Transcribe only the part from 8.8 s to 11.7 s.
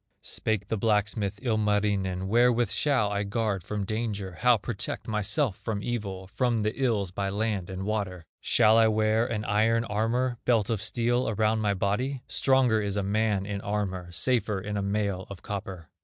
wear an iron armor, Belt of steel around